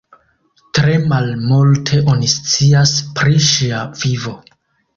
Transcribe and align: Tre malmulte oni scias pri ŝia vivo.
Tre 0.77 0.95
malmulte 1.11 1.99
oni 2.15 2.31
scias 2.33 2.95
pri 3.21 3.45
ŝia 3.51 3.87
vivo. 4.01 4.35